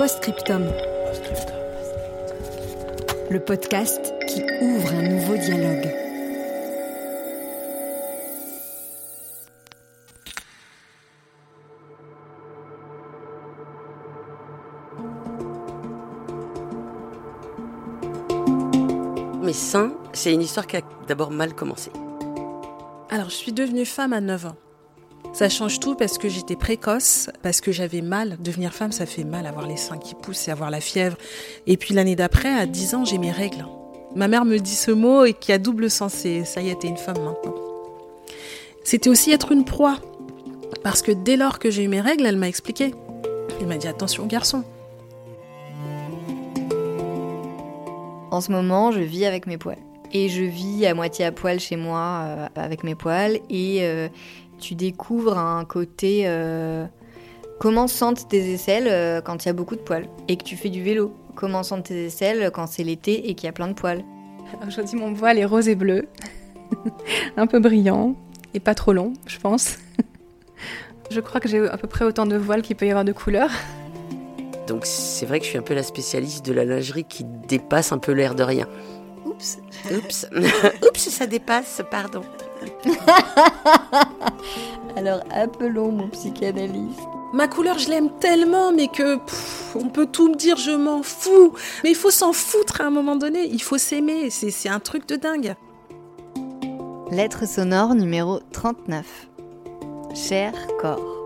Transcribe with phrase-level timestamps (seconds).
[0.00, 0.64] Postscriptum.
[3.30, 5.94] Le podcast qui ouvre un nouveau dialogue.
[19.42, 21.90] Mes seins, c'est une histoire qui a d'abord mal commencé.
[23.10, 24.56] Alors, je suis devenue femme à 9 ans.
[25.32, 28.36] Ça change tout parce que j'étais précoce, parce que j'avais mal.
[28.40, 31.16] Devenir femme, ça fait mal, avoir les seins qui poussent et avoir la fièvre.
[31.66, 33.64] Et puis l'année d'après, à 10 ans, j'ai mes règles.
[34.16, 36.80] Ma mère me dit ce mot et qui a double sens, et ça y est,
[36.80, 37.54] t'es une femme maintenant.
[38.82, 39.98] C'était aussi être une proie.
[40.82, 42.94] Parce que dès lors que j'ai eu mes règles, elle m'a expliqué.
[43.60, 44.64] Elle m'a dit attention garçon.
[48.30, 49.78] En ce moment, je vis avec mes poils.
[50.12, 53.38] Et je vis à moitié à poil chez moi euh, avec mes poils.
[53.48, 54.08] Et euh,
[54.60, 56.22] tu découvres un côté.
[56.26, 56.86] euh,
[57.58, 60.56] comment sentent tes aisselles euh, quand il y a beaucoup de poils et que tu
[60.56, 61.12] fais du vélo?
[61.34, 64.02] Comment sentent tes aisselles quand c'est l'été et qu'il y a plein de poils?
[64.66, 66.08] Aujourd'hui, mon voile est rose et bleu,
[67.36, 68.16] un peu brillant
[68.54, 69.76] et pas trop long, je pense.
[71.10, 73.10] Je crois que j'ai à peu près autant de voiles qu'il peut y avoir de
[73.10, 73.50] couleurs.
[74.68, 77.90] Donc c'est vrai que je suis un peu la spécialiste de la lingerie qui dépasse
[77.90, 78.68] un peu l'air de rien.
[79.26, 79.58] Oups,
[79.92, 80.28] oups,
[80.88, 82.22] oups, ça dépasse, pardon.
[84.96, 87.00] Alors appelons mon psychanalyste.
[87.32, 91.02] Ma couleur, je l'aime tellement, mais que pff, on peut tout me dire, je m'en
[91.02, 91.54] fous.
[91.84, 93.44] Mais il faut s'en foutre à un moment donné.
[93.44, 94.30] Il faut s'aimer.
[94.30, 95.54] C'est c'est un truc de dingue.
[97.10, 99.28] Lettre sonore numéro 39.
[100.14, 101.16] Cher corps.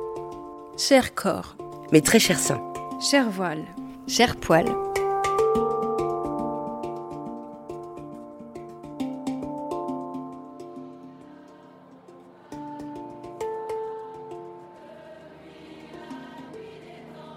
[0.76, 1.56] Cher corps,
[1.92, 2.60] Mais très cher sein.
[3.00, 3.64] Cher voile,
[4.06, 4.66] Cher poil.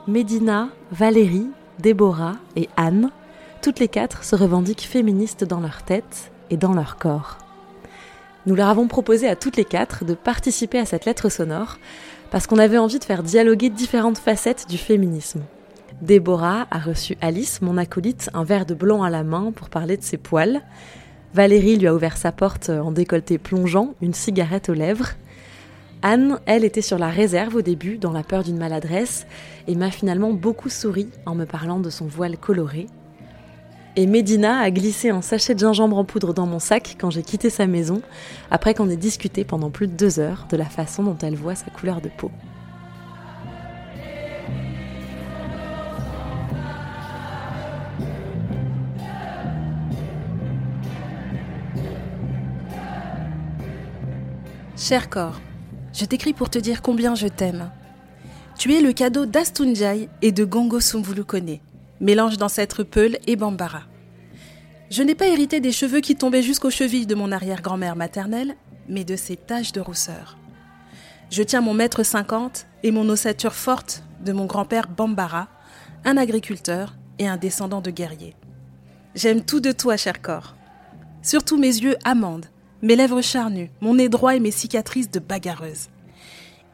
[0.07, 3.11] Médina, Valérie, Déborah et Anne,
[3.61, 7.39] toutes les quatre se revendiquent féministes dans leur tête et dans leur corps.
[8.45, 11.77] Nous leur avons proposé à toutes les quatre de participer à cette lettre sonore
[12.31, 15.41] parce qu'on avait envie de faire dialoguer différentes facettes du féminisme.
[16.01, 19.97] Déborah a reçu Alice, mon acolyte, un verre de blanc à la main pour parler
[19.97, 20.61] de ses poils.
[21.33, 25.09] Valérie lui a ouvert sa porte en décolleté plongeant, une cigarette aux lèvres.
[26.01, 29.25] Anne, elle, était sur la réserve au début, dans la peur d'une maladresse,
[29.67, 32.87] et m'a finalement beaucoup souri en me parlant de son voile coloré.
[33.95, 37.23] Et Médina a glissé un sachet de gingembre en poudre dans mon sac quand j'ai
[37.23, 38.01] quitté sa maison,
[38.51, 41.55] après qu'on ait discuté pendant plus de deux heures de la façon dont elle voit
[41.55, 42.31] sa couleur de peau.
[54.87, 55.41] cher corps,
[55.97, 57.71] je t'écris pour te dire combien je t'aime.
[58.57, 61.57] Tu es le cadeau d'Astunjai et de Gongo Sumbulukone,
[61.99, 63.81] mélange d'ancêtres Peul et Bambara.
[64.91, 68.55] Je n'ai pas hérité des cheveux qui tombaient jusqu'aux chevilles de mon arrière-grand-mère maternelle,
[68.87, 70.37] mais de ses taches de rousseur.
[71.31, 75.47] Je tiens mon mètre cinquante et mon ossature forte de mon grand-père Bambara,
[76.05, 78.35] un agriculteur et un descendant de guerriers.
[79.15, 80.55] J'aime tout de toi, cher corps.
[81.23, 82.45] Surtout mes yeux amandes,
[82.81, 85.87] mes lèvres charnues, mon nez droit et mes cicatrices de bagarreuse.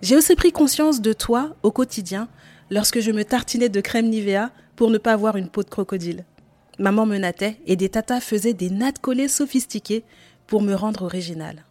[0.01, 2.27] J'ai aussi pris conscience de toi au quotidien
[2.69, 6.25] lorsque je me tartinais de crème Nivea pour ne pas avoir une peau de crocodile.
[6.79, 10.03] Maman me nattait et des tatas faisaient des nattes collées sophistiquées
[10.47, 11.65] pour me rendre originale.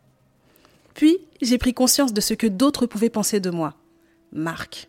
[0.94, 3.75] Puis, j'ai pris conscience de ce que d'autres pouvaient penser de moi.
[4.32, 4.88] Marc.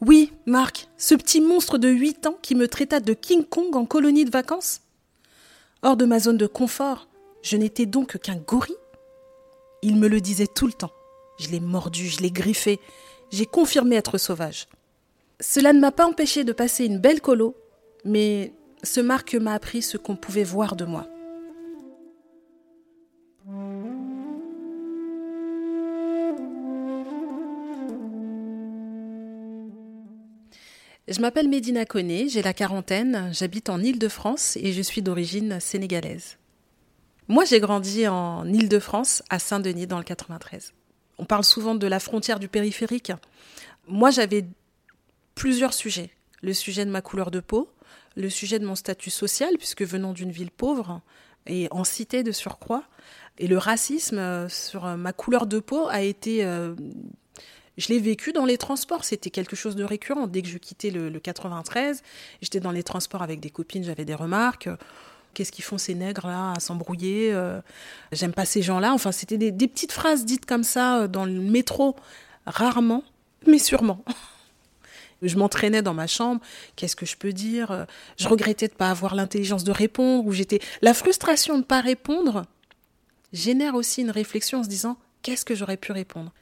[0.00, 3.86] Oui, Marc, ce petit monstre de 8 ans qui me traita de King Kong en
[3.86, 4.80] colonie de vacances?
[5.82, 7.08] Hors de ma zone de confort,
[7.42, 8.74] je n'étais donc qu'un gorille.
[9.82, 10.92] Il me le disait tout le temps.
[11.38, 12.78] Je l'ai mordu, je l'ai griffé,
[13.32, 14.68] j'ai confirmé être sauvage.
[15.40, 17.56] Cela ne m'a pas empêché de passer une belle colo,
[18.04, 18.52] mais
[18.84, 21.06] ce Marc m'a appris ce qu'on pouvait voir de moi.
[31.08, 36.38] Je m'appelle Médina Koné, j'ai la quarantaine, j'habite en Île-de-France et je suis d'origine sénégalaise.
[37.28, 40.72] Moi, j'ai grandi en Île-de-France, à Saint-Denis, dans le 93.
[41.18, 43.12] On parle souvent de la frontière du périphérique.
[43.86, 44.44] Moi, j'avais
[45.34, 46.10] plusieurs sujets.
[46.42, 47.70] Le sujet de ma couleur de peau,
[48.16, 51.00] le sujet de mon statut social, puisque venant d'une ville pauvre
[51.46, 52.84] et en cité de surcroît,
[53.38, 56.44] et le racisme euh, sur euh, ma couleur de peau a été...
[56.44, 56.74] Euh,
[57.78, 60.26] je l'ai vécu dans les transports, c'était quelque chose de récurrent.
[60.26, 62.02] Dès que je quittais le, 93,
[62.42, 64.68] j'étais dans les transports avec des copines, j'avais des remarques.
[65.34, 67.34] Qu'est-ce qu'ils font ces nègres-là à s'embrouiller
[68.12, 68.92] J'aime pas ces gens-là.
[68.92, 71.96] Enfin, c'était des, petites phrases dites comme ça dans le métro,
[72.46, 73.02] rarement,
[73.46, 74.04] mais sûrement.
[75.22, 76.40] Je m'entraînais dans ma chambre.
[76.74, 77.86] Qu'est-ce que je peux dire
[78.18, 80.26] Je regrettais de ne pas avoir l'intelligence de répondre.
[80.26, 82.44] Ou j'étais la frustration de ne pas répondre
[83.32, 86.32] génère aussi une réflexion en se disant qu'est-ce que j'aurais pu répondre?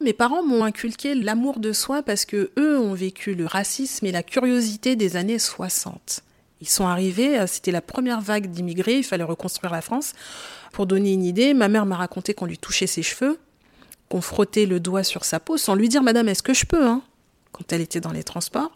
[0.00, 4.12] Mes parents m'ont inculqué l'amour de soi parce que eux ont vécu le racisme et
[4.12, 6.22] la curiosité des années 60.
[6.60, 10.12] Ils sont arrivés, euh, c'était la première vague d'immigrés, il fallait reconstruire la France.
[10.72, 13.38] Pour donner une idée, ma mère m'a raconté qu'on lui touchait ses cheveux,
[14.08, 16.86] qu'on frottait le doigt sur sa peau sans lui dire Madame, est-ce que je peux
[16.86, 17.02] hein?
[17.52, 18.72] Quand elle était dans les transports.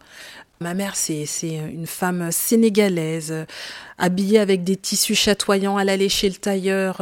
[0.61, 3.45] Ma mère, c'est une femme sénégalaise,
[3.97, 5.77] habillée avec des tissus chatoyants.
[5.77, 7.01] Elle allait chez le tailleur.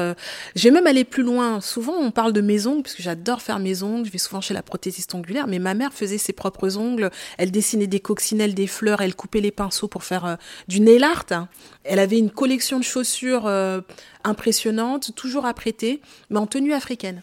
[0.55, 1.61] Je vais même aller plus loin.
[1.61, 4.05] Souvent, on parle de mes ongles, parce que j'adore faire mes ongles.
[4.07, 5.45] Je vais souvent chez la prothésiste ongulaire.
[5.47, 7.11] Mais ma mère faisait ses propres ongles.
[7.37, 9.01] Elle dessinait des coccinelles, des fleurs.
[9.01, 10.35] Elle coupait les pinceaux pour faire euh,
[10.67, 11.47] du nail art.
[11.83, 13.81] Elle avait une collection de chaussures euh,
[14.23, 17.21] impressionnante, toujours apprêtée, mais en tenue africaine.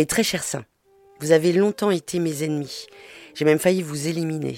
[0.00, 0.64] Mes très chers saints,
[1.20, 2.86] vous avez longtemps été mes ennemis.
[3.34, 4.56] J'ai même failli vous éliminer.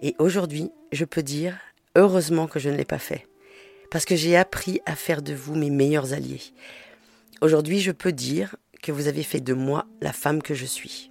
[0.00, 1.58] Et aujourd'hui, je peux dire,
[1.96, 3.26] heureusement que je ne l'ai pas fait.
[3.90, 6.40] Parce que j'ai appris à faire de vous mes meilleurs alliés.
[7.40, 11.10] Aujourd'hui, je peux dire que vous avez fait de moi la femme que je suis.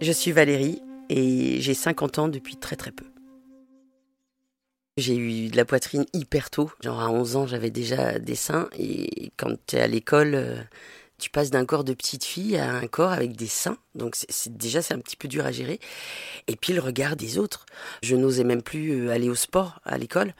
[0.00, 0.80] Je suis Valérie
[1.10, 3.04] et j'ai 50 ans depuis très très peu.
[4.96, 6.70] J'ai eu de la poitrine hyper tôt.
[6.80, 10.56] Genre à 11 ans, j'avais déjà des seins et quand tu es à l'école, euh,
[11.18, 13.78] tu passes d'un corps de petite fille à un corps avec des seins.
[13.94, 15.78] Donc c'est déjà c'est un petit peu dur à gérer.
[16.48, 17.66] Et puis le regard des autres.
[18.02, 20.34] Je n'osais même plus euh, aller au sport à l'école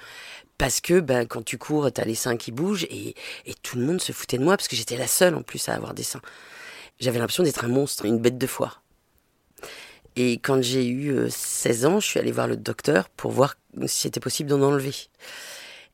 [0.59, 3.15] parce que ben, quand tu cours, tu as les seins qui bougent et,
[3.47, 5.69] et, tout le monde se foutait de moi parce que j'étais la seule en plus
[5.69, 6.23] à avoir des seins.
[7.01, 8.83] J'avais l'impression d'être un monstre, une bête de foire.
[10.17, 13.57] Et quand j'ai eu 16 euh, ans, je suis allée voir le docteur pour voir
[13.87, 14.95] si c'était possible d'en enlever.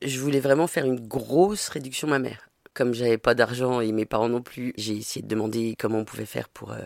[0.03, 4.29] Je voulais vraiment faire une grosse réduction mammaire comme j'avais pas d'argent et mes parents
[4.29, 6.73] non plus, j'ai essayé de demander comment on pouvait faire pour.
[6.73, 6.83] Euh,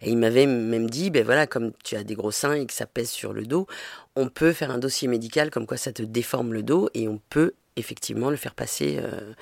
[0.00, 2.72] et ils m'avaient même dit, ben voilà, comme tu as des gros seins et que
[2.72, 3.66] ça pèse sur le dos,
[4.14, 7.20] on peut faire un dossier médical comme quoi ça te déforme le dos et on
[7.30, 9.34] peut effectivement le faire passer euh,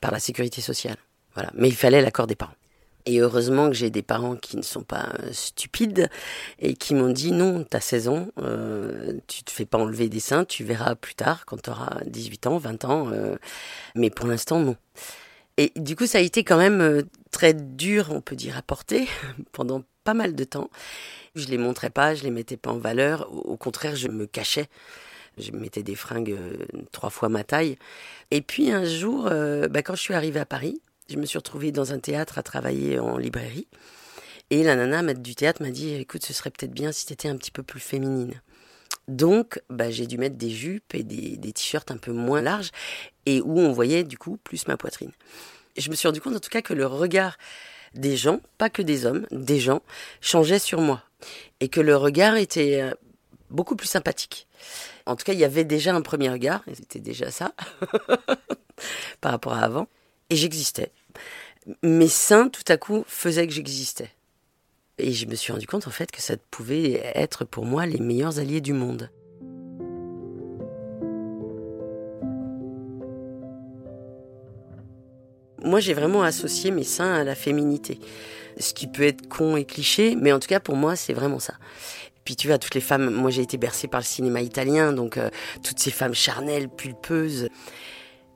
[0.00, 0.96] par la sécurité sociale.
[1.34, 1.50] Voilà.
[1.54, 2.54] Mais il fallait l'accord des parents.
[3.04, 6.08] Et heureusement que j'ai des parents qui ne sont pas euh, stupides
[6.60, 10.08] et qui m'ont dit non, tu as 16 ans, euh, tu te fais pas enlever
[10.08, 13.10] des seins, tu verras plus tard quand tu auras 18 ans, 20 ans.
[13.96, 14.76] mais pour l'instant, non.
[15.56, 18.62] Et du coup, ça a été quand même euh, très dur, on peut dire, à
[18.62, 19.06] porter
[19.52, 20.70] pendant pas mal de temps.
[21.34, 23.32] Je les montrais pas, je les mettais pas en valeur.
[23.32, 24.68] Au contraire, je me cachais.
[25.38, 26.56] Je mettais des fringues euh,
[26.90, 27.78] trois fois ma taille.
[28.30, 31.38] Et puis un jour, euh, bah, quand je suis arrivée à Paris, je me suis
[31.38, 33.66] retrouvée dans un théâtre à travailler en librairie.
[34.50, 37.28] Et la nana du théâtre m'a dit Écoute, ce serait peut-être bien si tu étais
[37.28, 38.42] un petit peu plus féminine.
[39.08, 42.70] Donc, bah, j'ai dû mettre des jupes et des, des t-shirts un peu moins larges
[43.26, 45.12] et où on voyait du coup plus ma poitrine.
[45.76, 47.36] je me suis rendu compte en tout cas que le regard
[47.94, 49.82] des gens, pas que des hommes, des gens,
[50.20, 51.02] changeait sur moi.
[51.60, 52.92] Et que le regard était euh,
[53.50, 54.46] beaucoup plus sympathique.
[55.06, 57.52] En tout cas, il y avait déjà un premier regard, et c'était déjà ça,
[59.20, 59.88] par rapport à avant.
[60.30, 60.92] Et j'existais.
[61.82, 64.10] Mes seins, tout à coup, faisaient que j'existais.
[64.98, 67.98] Et je me suis rendu compte en fait que ça pouvait être pour moi les
[67.98, 69.10] meilleurs alliés du monde.
[75.64, 78.00] Moi, j'ai vraiment associé mes seins à la féminité.
[78.58, 81.38] Ce qui peut être con et cliché, mais en tout cas pour moi, c'est vraiment
[81.38, 81.54] ça.
[82.24, 85.16] Puis tu vois, toutes les femmes, moi j'ai été bercée par le cinéma italien, donc
[85.16, 85.30] euh,
[85.64, 87.48] toutes ces femmes charnelles, pulpeuses.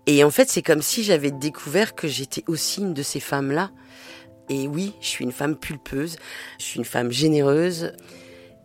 [0.07, 3.71] Et en fait, c'est comme si j'avais découvert que j'étais aussi une de ces femmes-là.
[4.49, 6.17] Et oui, je suis une femme pulpeuse,
[6.59, 7.93] je suis une femme généreuse.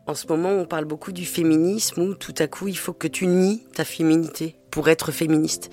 [0.07, 3.07] En ce moment, on parle beaucoup du féminisme où tout à coup, il faut que
[3.07, 5.69] tu nies ta féminité pour être féministe.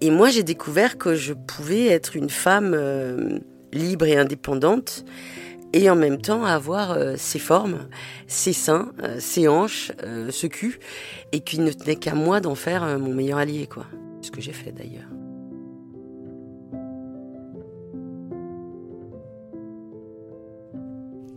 [0.00, 3.38] Et moi, j'ai découvert que je pouvais être une femme euh,
[3.72, 5.04] libre et indépendante
[5.72, 7.88] et en même temps avoir euh, ses formes,
[8.26, 10.80] ses seins, euh, ses hanches, ce cul,
[11.30, 13.86] et qu'il ne tenait qu'à moi d'en faire mon meilleur allié, quoi.
[14.22, 15.21] Ce que j'ai fait d'ailleurs.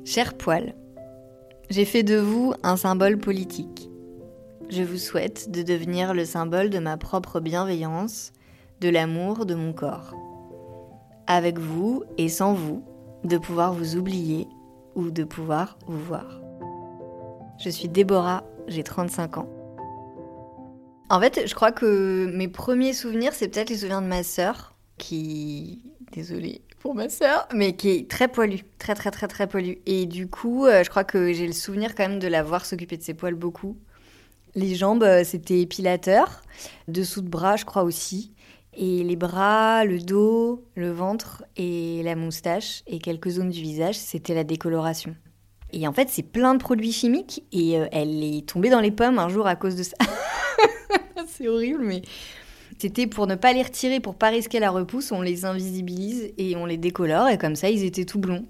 [0.06, 0.76] Cher poil,
[1.72, 3.90] j'ai fait de vous un symbole politique.
[4.70, 8.32] Je vous souhaite de devenir le symbole de ma propre bienveillance,
[8.82, 10.14] de l'amour de mon corps.
[11.26, 12.84] Avec vous et sans vous,
[13.24, 14.48] de pouvoir vous oublier
[14.94, 16.40] ou de pouvoir vous voir.
[17.58, 19.50] Je suis Déborah, j'ai 35 ans.
[21.10, 24.76] En fait, je crois que mes premiers souvenirs, c'est peut-être les souvenirs de ma sœur,
[25.00, 25.82] qui...
[26.12, 26.62] Désolée
[26.94, 29.76] ma sœur, mais qui est très poilue, très très très très poilue.
[29.86, 32.66] Et du coup, euh, je crois que j'ai le souvenir quand même de la voir
[32.66, 33.78] s'occuper de ses poils beaucoup.
[34.54, 36.42] Les jambes, euh, c'était épilateur.
[36.88, 38.34] Dessous de bras, je crois aussi.
[38.78, 43.96] Et les bras, le dos, le ventre et la moustache et quelques zones du visage,
[43.98, 45.16] c'était la décoloration.
[45.72, 48.92] Et en fait, c'est plein de produits chimiques et euh, elle est tombée dans les
[48.92, 49.96] pommes un jour à cause de ça.
[51.28, 52.02] c'est horrible, mais
[52.78, 56.56] c'était pour ne pas les retirer, pour pas risquer la repousse, on les invisibilise et
[56.56, 58.46] on les décolore et comme ça, ils étaient tout blonds.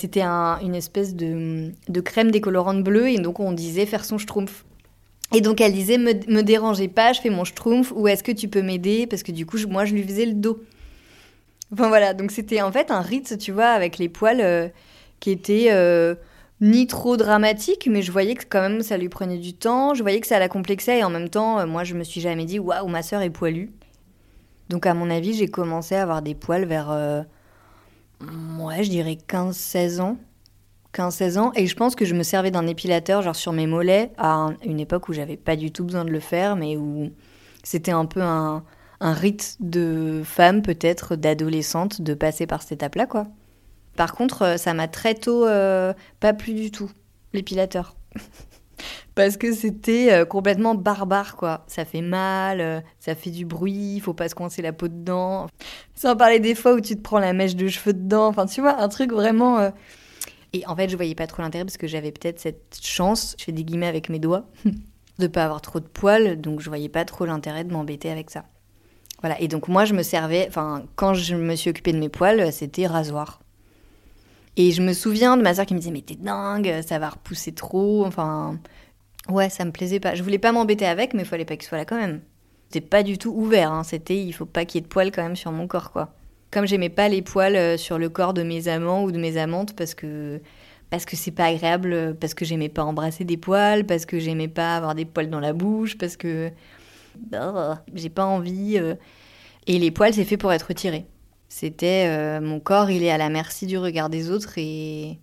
[0.00, 4.64] C'était une espèce de, de crème décolorante bleue et donc on disait faire son schtroumpf.
[5.34, 8.32] Et donc elle disait me, me dérangez pas, je fais mon schtroumpf ou est-ce que
[8.32, 9.06] tu peux m'aider?
[9.06, 10.62] Parce que du coup moi je lui faisais le dos.
[11.72, 14.68] Enfin voilà, donc c'était en fait un rite, tu vois, avec les poils euh,
[15.20, 16.14] qui était euh,
[16.60, 20.02] ni trop dramatique, mais je voyais que quand même ça lui prenait du temps, je
[20.02, 22.44] voyais que ça la complexait et en même temps, euh, moi je me suis jamais
[22.44, 23.70] dit waouh, ma sœur est poilue.
[24.68, 26.90] Donc à mon avis, j'ai commencé à avoir des poils vers,
[28.60, 30.18] ouais, je dirais 15-16 ans.
[30.94, 34.12] 15-16 ans et je pense que je me servais d'un épilateur genre sur mes mollets
[34.18, 37.10] à une époque où j'avais pas du tout besoin de le faire mais où
[37.62, 38.64] c'était un peu un,
[39.00, 43.26] rite de femme peut-être d'adolescente de passer par cette étape là quoi.
[43.98, 46.90] Par contre euh, ça m'a très tôt euh, pas plu du tout
[47.32, 47.96] l'épilateur.
[49.16, 51.64] Parce que c'était euh, complètement barbare, quoi.
[51.66, 55.48] Ça fait mal, ça fait du bruit, faut pas se coincer la peau dedans.
[55.96, 58.28] Sans parler des fois où tu te prends la mèche de cheveux dedans.
[58.28, 59.72] Enfin, tu vois, un truc vraiment
[60.52, 63.44] et en fait, je voyais pas trop l'intérêt parce que j'avais peut-être cette chance, je
[63.44, 64.46] fais des guillemets avec mes doigts,
[65.18, 68.30] de pas avoir trop de poils, donc je voyais pas trop l'intérêt de m'embêter avec
[68.30, 68.44] ça.
[69.20, 72.08] Voilà, et donc moi je me servais, enfin quand je me suis occupée de mes
[72.08, 73.40] poils, c'était rasoir.
[74.58, 77.08] Et je me souviens de ma soeur qui me disait mais t'es dingue, ça va
[77.08, 78.58] repousser trop, enfin
[79.30, 80.14] ouais ça me plaisait pas.
[80.14, 82.20] Je voulais pas m'embêter avec, mais il fallait pas qu'il soit là quand même.
[82.68, 83.84] C'était pas du tout ouvert, hein.
[83.84, 86.14] c'était il faut pas qu'il y ait de poils quand même sur mon corps quoi
[86.50, 89.36] comme j'aimais pas les poils euh, sur le corps de mes amants ou de mes
[89.36, 90.40] amantes parce que
[90.90, 94.48] parce que c'est pas agréable, parce que j'aimais pas embrasser des poils, parce que j'aimais
[94.48, 96.50] pas avoir des poils dans la bouche, parce que
[97.34, 98.78] oh, j'ai pas envie.
[98.78, 98.94] Euh.
[99.66, 101.04] Et les poils, c'est fait pour être retirés.
[101.48, 105.18] C'était euh, mon corps, il est à la merci du regard des autres et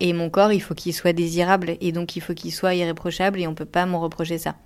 [0.00, 3.40] et mon corps, il faut qu'il soit désirable et donc il faut qu'il soit irréprochable
[3.40, 4.56] et on peut pas m'en reprocher ça.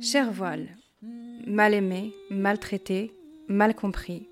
[0.00, 0.68] Cher voile,
[1.46, 3.12] mal aimé, maltraité,
[3.48, 4.28] mal compris,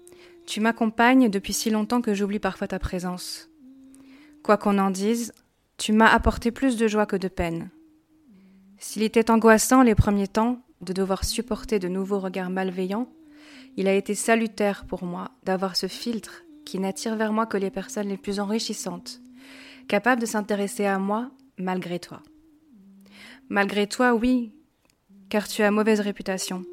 [0.46, 3.48] tu m'accompagnes depuis si longtemps que j'oublie parfois ta présence.
[4.42, 5.32] Quoi qu'on en dise,
[5.78, 7.70] tu m'as apporté plus de joie que de peine.
[8.78, 13.08] S'il était angoissant les premiers temps de devoir supporter de nouveaux regards malveillants,
[13.76, 17.70] il a été salutaire pour moi d'avoir ce filtre qui n'attire vers moi que les
[17.70, 19.20] personnes les plus enrichissantes,
[19.88, 22.22] capables de s'intéresser à moi malgré toi.
[23.48, 24.52] Malgré toi, oui,
[25.28, 26.64] car tu as mauvaise réputation.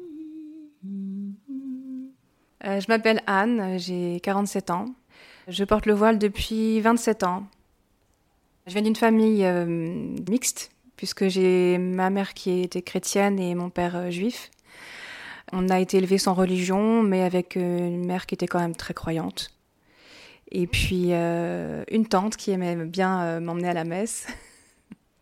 [2.64, 4.86] Euh, je m'appelle Anne, j'ai 47 ans.
[5.48, 7.44] Je porte le voile depuis 27 ans.
[8.66, 9.64] Je viens d'une famille euh,
[10.28, 14.50] mixte, puisque j'ai ma mère qui était chrétienne et mon père euh, juif.
[15.52, 18.94] On a été élevés sans religion, mais avec une mère qui était quand même très
[18.94, 19.50] croyante.
[20.50, 24.26] Et puis une tante qui aimait bien m'emmener à la messe.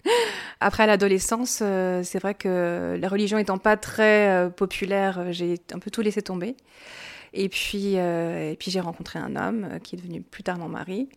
[0.60, 1.62] Après l'adolescence,
[2.02, 6.54] c'est vrai que la religion étant pas très populaire, j'ai un peu tout laissé tomber.
[7.32, 11.08] Et puis, et puis j'ai rencontré un homme qui est devenu plus tard mon mari.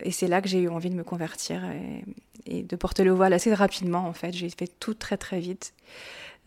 [0.00, 1.62] Et c'est là que j'ai eu envie de me convertir
[2.46, 4.32] et, de porter le voile assez rapidement, en fait.
[4.32, 5.72] J'ai fait tout très, très vite.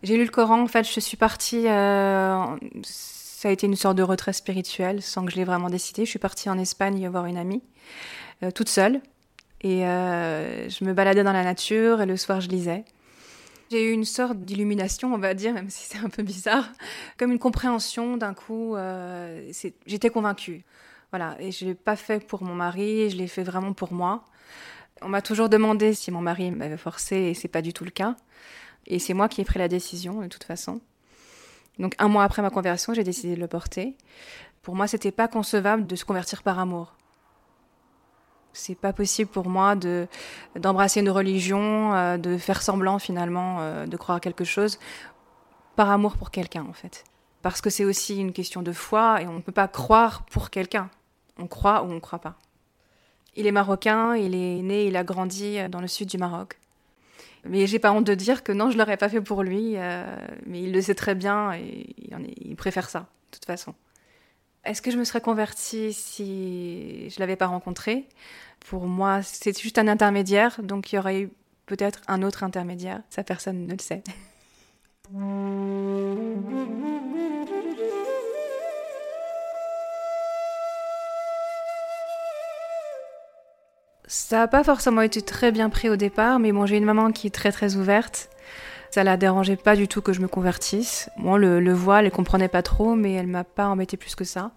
[0.04, 1.64] J'ai lu le Coran, en fait, je suis partie.
[1.64, 6.06] ça a été une sorte de retrait spirituel sans que je l'ai vraiment décidé.
[6.06, 7.62] Je suis partie en Espagne voir une amie,
[8.54, 9.02] toute seule.
[9.62, 12.84] Et euh, je me baladais dans la nature et le soir je lisais.
[13.70, 16.70] J'ai eu une sorte d'illumination, on va dire, même si c'est un peu bizarre,
[17.18, 18.76] comme une compréhension d'un coup.
[18.76, 19.52] Euh,
[19.86, 20.64] j'étais convaincue.
[21.12, 24.26] Voilà, et je l'ai pas fait pour mon mari, je l'ai fait vraiment pour moi.
[25.02, 27.92] On m'a toujours demandé si mon mari m'avait forcé et c'est pas du tout le
[27.92, 28.16] cas.
[28.88, 30.82] Et c'est moi qui ai pris la décision de toute façon.
[31.80, 33.96] Donc un mois après ma conversion, j'ai décidé de le porter.
[34.62, 36.96] Pour moi, c'était pas concevable de se convertir par amour.
[38.58, 40.08] C'est pas possible pour moi de
[40.56, 44.80] d'embrasser une religion, euh, de faire semblant finalement euh, de croire quelque chose
[45.76, 47.04] par amour pour quelqu'un en fait.
[47.42, 50.50] Parce que c'est aussi une question de foi et on ne peut pas croire pour
[50.50, 50.90] quelqu'un.
[51.38, 52.36] On croit ou on ne croit pas.
[53.36, 56.58] Il est marocain, il est né, il a grandi dans le sud du Maroc.
[57.50, 60.04] Mais j'ai pas honte de dire que non, je l'aurais pas fait pour lui, euh,
[60.46, 61.96] mais il le sait très bien et
[62.38, 63.06] il, préfère ça, de
[63.38, 63.74] toute façon.
[64.68, 68.06] Est-ce que je me serais convertie si je l'avais pas rencontré
[68.70, 71.30] Pour moi, c'est juste un intermédiaire, donc il y aurait eu
[71.68, 73.02] peut-être un autre intermédiaire.
[73.10, 74.04] Ça, personne ne le sait.
[84.06, 87.14] Ça n'a pas forcément été très bien pris au départ, mais bon, j'ai une maman
[87.14, 88.30] qui est très très ouverte.
[88.92, 91.10] Ça la dérangeait pas du tout que je me convertisse.
[91.18, 94.52] Moi, le, voile, elle comprenait pas trop, mais elle m'a pas embêté plus que ça.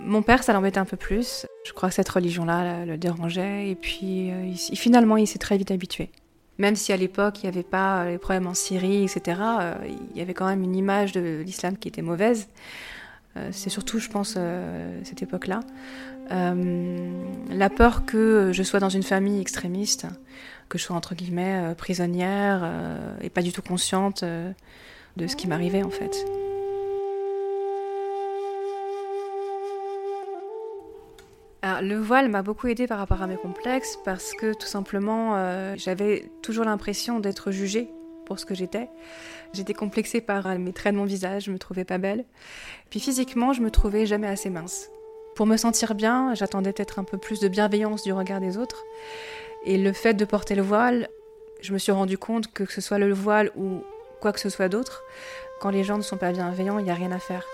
[0.00, 1.46] Mon père, ça l'embêtait un peu plus.
[1.64, 3.68] Je crois que cette religion-là le dérangeait.
[3.68, 6.10] Et puis, euh, finalement, il s'est très vite habitué.
[6.58, 9.74] Même si à l'époque, il n'y avait pas euh, les problèmes en Syrie, etc., euh,
[10.12, 12.48] il y avait quand même une image de l'islam qui était mauvaise.
[13.50, 14.38] C'est surtout, je pense,
[15.02, 15.60] cette époque-là.
[16.30, 20.06] Euh, la peur que je sois dans une famille extrémiste,
[20.68, 25.36] que je sois entre guillemets euh, prisonnière euh, et pas du tout consciente de ce
[25.36, 26.24] qui m'arrivait en fait.
[31.82, 35.34] le voile m'a beaucoup aidé par rapport à mes complexes parce que tout simplement
[35.76, 37.90] j'avais toujours l'impression d'être jugée
[38.26, 38.88] pour ce que j'étais.
[39.52, 42.24] J'étais complexée par mes traits de mon visage, je me trouvais pas belle.
[42.90, 44.90] Puis physiquement, je me trouvais jamais assez mince.
[45.36, 48.84] Pour me sentir bien, j'attendais peut-être un peu plus de bienveillance du regard des autres.
[49.64, 51.08] Et le fait de porter le voile,
[51.60, 53.82] je me suis rendu compte que que ce soit le voile ou
[54.20, 55.02] quoi que ce soit d'autre,
[55.60, 57.46] quand les gens ne sont pas bienveillants, il n'y a rien à faire.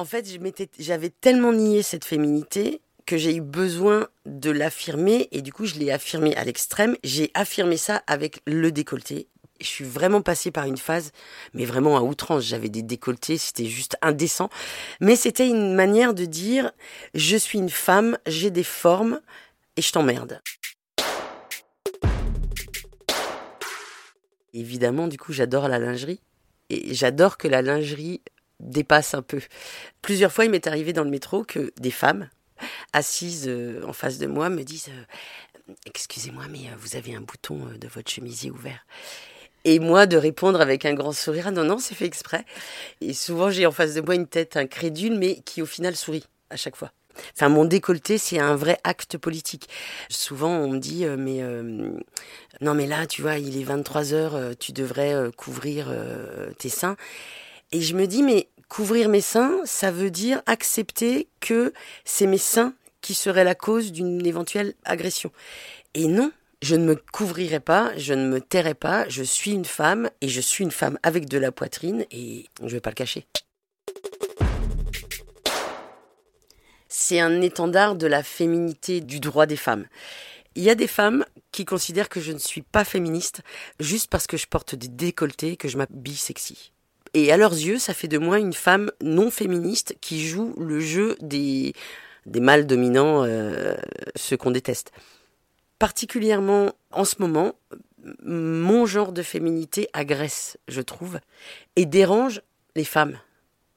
[0.00, 0.26] En fait,
[0.78, 5.74] j'avais tellement nié cette féminité que j'ai eu besoin de l'affirmer et du coup, je
[5.74, 6.96] l'ai affirmé à l'extrême.
[7.04, 9.28] J'ai affirmé ça avec le décolleté.
[9.60, 11.12] Je suis vraiment passée par une phase,
[11.52, 12.44] mais vraiment à outrance.
[12.44, 14.48] J'avais des décolletés, c'était juste indécent.
[15.02, 16.72] Mais c'était une manière de dire
[17.12, 19.20] je suis une femme, j'ai des formes
[19.76, 20.40] et je t'emmerde.
[24.54, 26.22] Évidemment, du coup, j'adore la lingerie.
[26.70, 28.22] Et j'adore que la lingerie
[28.60, 29.40] dépasse un peu.
[30.02, 32.28] Plusieurs fois, il m'est arrivé dans le métro que des femmes
[32.92, 37.20] assises euh, en face de moi me disent euh, Excusez-moi, mais euh, vous avez un
[37.20, 38.84] bouton de votre chemisier ouvert.
[39.64, 42.44] Et moi, de répondre avec un grand sourire ah Non, non, c'est fait exprès.
[43.00, 46.24] Et souvent, j'ai en face de moi une tête incrédule, mais qui au final sourit
[46.48, 46.92] à chaque fois.
[47.36, 49.68] Enfin, mon décolleté, c'est un vrai acte politique.
[50.08, 51.42] Souvent, on me dit, mais
[52.62, 55.94] non, mais là, tu vois, il est 23 heures, tu devrais couvrir
[56.58, 56.96] tes seins.
[57.72, 61.72] Et je me dis, mais couvrir mes seins, ça veut dire accepter que
[62.04, 65.30] c'est mes seins qui seraient la cause d'une éventuelle agression.
[65.94, 69.64] Et non, je ne me couvrirai pas, je ne me tairai pas, je suis une
[69.64, 72.90] femme et je suis une femme avec de la poitrine et je ne vais pas
[72.90, 73.26] le cacher.
[76.88, 79.86] C'est un étendard de la féminité, du droit des femmes.
[80.56, 83.42] Il y a des femmes qui considèrent que je ne suis pas féministe
[83.78, 86.72] juste parce que je porte des décolletés, que je m'habille sexy.
[87.14, 90.80] Et à leurs yeux, ça fait de moi une femme non féministe qui joue le
[90.80, 91.72] jeu des,
[92.26, 93.74] des mâles dominants, euh,
[94.16, 94.92] ceux qu'on déteste.
[95.78, 97.54] Particulièrement en ce moment,
[98.22, 101.20] mon genre de féminité agresse, je trouve,
[101.76, 102.42] et dérange
[102.76, 103.18] les femmes.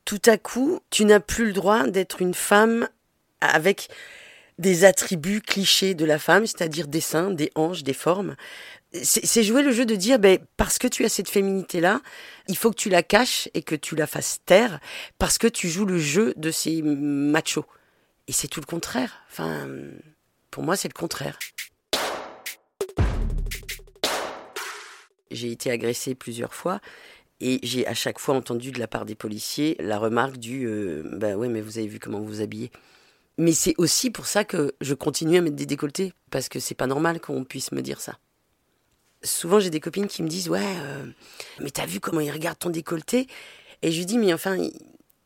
[0.05, 2.87] Tout à coup, tu n'as plus le droit d'être une femme
[3.41, 3.89] avec
[4.57, 8.35] des attributs clichés de la femme, c'est-à-dire des seins, des hanches, des formes
[9.01, 12.01] c'est jouer le jeu de dire, ben, parce que tu as cette féminité-là,
[12.47, 14.79] il faut que tu la caches et que tu la fasses taire,
[15.17, 17.65] parce que tu joues le jeu de ces machos.
[18.27, 19.23] Et c'est tout le contraire.
[19.31, 19.67] Enfin,
[20.51, 21.39] pour moi, c'est le contraire.
[25.31, 26.79] J'ai été agressée plusieurs fois
[27.39, 31.01] et j'ai à chaque fois entendu de la part des policiers la remarque du euh,
[31.17, 32.69] bah ouais mais vous avez vu comment vous vous habillez.
[33.37, 36.75] Mais c'est aussi pour ça que je continue à mettre des décolletés parce que c'est
[36.75, 38.17] pas normal qu'on puisse me dire ça
[39.23, 41.05] souvent j'ai des copines qui me disent ouais euh,
[41.59, 43.27] mais t'as vu comment ils regardent ton décolleté?
[43.81, 44.57] Et je lui dis, mais enfin,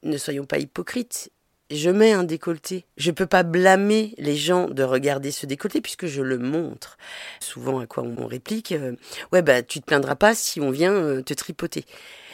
[0.03, 1.31] ne soyons pas hypocrites.
[1.69, 2.85] Je mets un décolleté.
[2.95, 6.97] Je peux pas blâmer les gens de regarder ce décolleté puisque je le montre.
[7.39, 8.95] Souvent, à quoi on réplique, euh,
[9.31, 11.85] ouais, bah, tu te plaindras pas si on vient euh, te tripoter.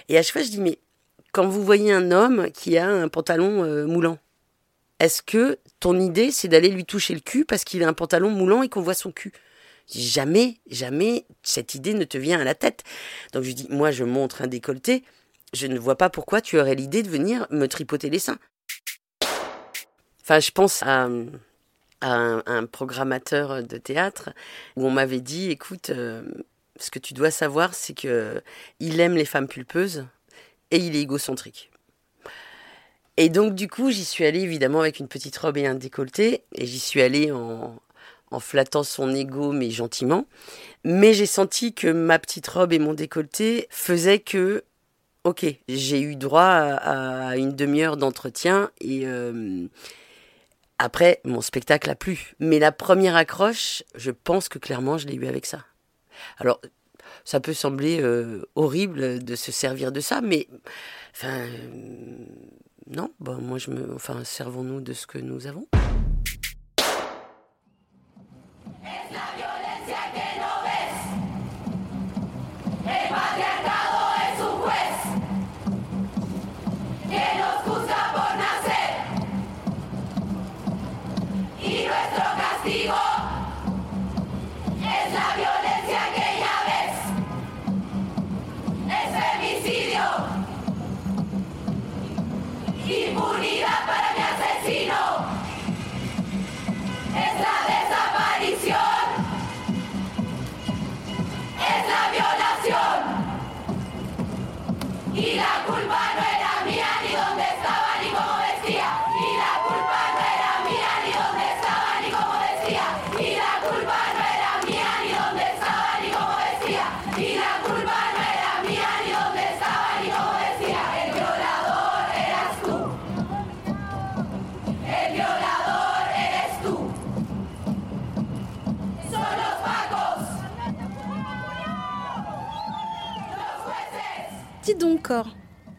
[0.08, 0.80] Et à chaque fois, je dis, mais
[1.34, 4.20] quand vous voyez un homme qui a un pantalon moulant,
[5.00, 8.30] est-ce que ton idée, c'est d'aller lui toucher le cul parce qu'il a un pantalon
[8.30, 9.34] moulant et qu'on voit son cul
[9.94, 12.86] Jamais, jamais cette idée ne te vient à la tête.
[13.34, 15.04] Donc je dis, moi je montre un décolleté,
[15.52, 18.40] je ne vois pas pourquoi tu aurais l'idée de venir me tripoter les seins.
[20.22, 21.10] Enfin, je pense à,
[22.00, 24.30] un, programmateur de théâtre
[24.78, 26.24] où on m'avait dit, écoute, euh,
[26.80, 28.42] ce que tu dois savoir, c'est que
[28.80, 30.06] il aime les femmes pulpeuses
[30.72, 31.73] et il est égocentrique.
[33.18, 36.44] Et donc du coup, j'y suis allée évidemment avec une petite robe et un décolleté,
[36.56, 37.80] et j'y suis allée en,
[38.40, 40.26] flattant son ego, mais gentiment.
[40.84, 44.64] Mais j'ai senti que ma petite robe et mon décolleté faisaient que,
[45.24, 49.68] ok, j'ai eu droit à, une demi-heure d'entretien et euh,
[50.80, 52.34] après, mon spectacle a plu.
[52.40, 55.64] Mais la première accroche, je pense que clairement, je l'ai eu avec ça.
[56.40, 56.60] Alors,
[57.26, 60.48] ça peut sembler euh, horrible de se servir de ça, mais
[61.14, 61.46] enfin,
[62.88, 65.68] non, bon, moi je me, enfin, servons-nous de ce que nous avons.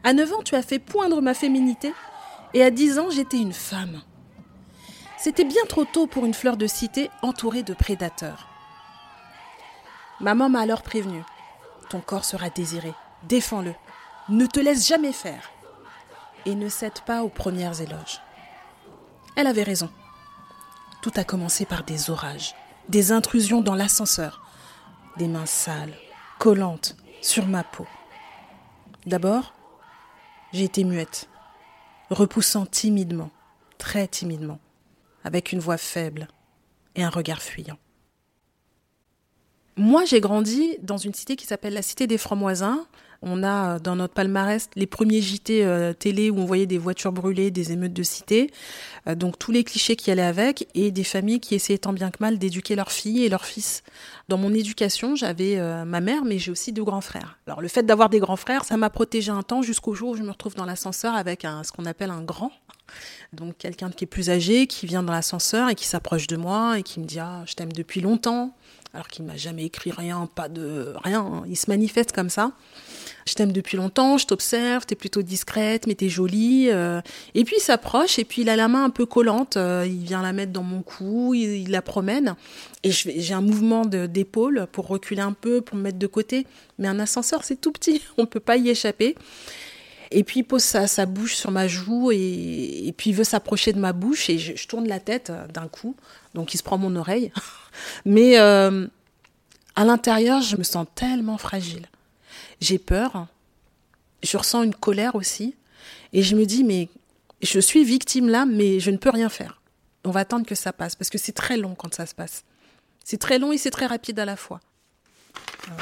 [0.05, 1.93] À 9 ans, tu as fait poindre ma féminité,
[2.53, 4.03] et à 10 ans, j'étais une femme.
[5.19, 8.47] C'était bien trop tôt pour une fleur de cité entourée de prédateurs.
[10.21, 11.23] Maman m'a alors prévenu.
[11.89, 12.93] Ton corps sera désiré.
[13.23, 13.75] Défends-le.
[14.29, 15.51] Ne te laisse jamais faire.
[16.45, 18.21] Et ne cède pas aux premières éloges.
[19.37, 19.89] Elle avait raison.
[21.01, 22.55] Tout a commencé par des orages,
[22.91, 24.43] des intrusions dans l'ascenseur,
[25.17, 25.95] des mains sales,
[26.39, 27.87] collantes, sur ma peau.
[29.07, 29.54] D'abord,
[30.55, 31.29] j'ai été muette,
[32.11, 33.33] repoussant timidement,
[33.77, 34.61] très timidement,
[35.25, 36.29] avec une voix faible
[36.95, 37.77] et un regard fuyant.
[39.77, 42.87] Moi, j'ai grandi dans une cité qui s'appelle la Cité des Francs-Moisins.
[43.23, 46.79] On a euh, dans notre palmarès les premiers JT euh, télé où on voyait des
[46.79, 48.53] voitures brûlées, des émeutes de cité,
[49.09, 52.11] euh, donc tous les clichés qui allaient avec, et des familles qui essayaient tant bien
[52.11, 53.83] que mal d'éduquer leurs filles et leurs fils.
[54.29, 57.39] Dans mon éducation, j'avais ma mère, mais j'ai aussi deux grands frères.
[57.47, 60.17] Alors le fait d'avoir des grands frères, ça m'a protégé un temps jusqu'au jour où
[60.17, 62.53] je me retrouve dans l'ascenseur avec ce qu'on appelle un grand,
[63.33, 66.79] donc quelqu'un qui est plus âgé, qui vient dans l'ascenseur et qui s'approche de moi
[66.79, 68.55] et qui me dit ah je t'aime depuis longtemps
[68.95, 71.21] alors qu'il m'a jamais écrit rien, pas de rien.
[71.21, 71.43] Hein.
[71.49, 72.53] Il se manifeste comme ça.
[73.27, 76.69] Je t'aime depuis longtemps, je t'observe, t'es plutôt discrète, mais t'es jolie.
[76.71, 77.01] Euh.
[77.35, 79.57] Et puis il s'approche et puis il a la main un peu collante.
[79.57, 82.37] Euh, il vient la mettre dans mon cou, il, la promène.
[82.85, 86.47] Et j'ai un mouvement d'épaule pour reculer un peu, pour me mettre de côté.
[86.79, 89.17] Mais un ascenseur, c'est tout petit, on peut pas y échapper.
[90.17, 93.81] Et puis il pose sa, bouche sur ma joue et, puis il veut s'approcher de
[93.81, 95.97] ma bouche et je, tourne la tête euh, d'un coup.
[96.35, 97.33] Donc il se prend mon oreille.
[98.05, 98.87] Mais euh,
[99.75, 101.89] à l'intérieur, je me sens tellement fragile.
[102.61, 103.27] J'ai peur.
[104.23, 105.57] Je ressens une colère aussi.
[106.13, 106.89] Et je me dis, mais
[107.43, 109.61] je suis victime là, mais je ne peux rien faire.
[110.05, 112.45] On va attendre que ça passe parce que c'est très long quand ça se passe.
[113.03, 114.61] C'est très long et c'est très rapide à la fois.
[115.69, 115.73] Euh.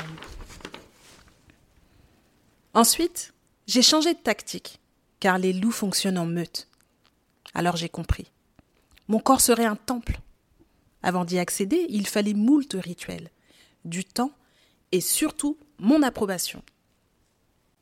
[2.72, 3.31] Ensuite,
[3.66, 4.80] j'ai changé de tactique,
[5.20, 6.68] car les loups fonctionnent en meute.
[7.54, 8.30] Alors j'ai compris.
[9.08, 10.20] Mon corps serait un temple.
[11.02, 13.30] Avant d'y accéder, il fallait moult rituels,
[13.84, 14.32] du temps
[14.92, 16.62] et surtout mon approbation.